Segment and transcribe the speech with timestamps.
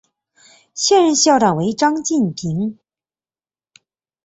[0.73, 2.79] 现任校长为张晋平。